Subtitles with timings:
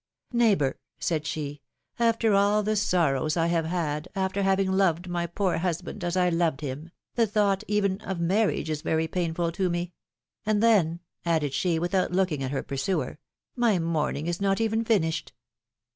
[0.33, 1.61] Neighbor," said she,
[1.99, 6.27] after all the sorrows I have had, after having loved my poor husband, as I
[6.29, 9.93] loved him, the thought, even, of marriage is very painful to me;—
[10.43, 13.19] and then," added she, without looking at her pursuer,
[13.55, 15.33] ^^my mourning is not even finished."